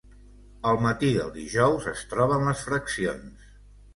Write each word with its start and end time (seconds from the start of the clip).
El 0.69 0.79
matí 0.85 1.09
del 1.17 1.29
dijous 1.35 1.85
es 1.93 2.01
troben 2.13 2.47
les 2.47 2.63
fraccions. 2.71 3.45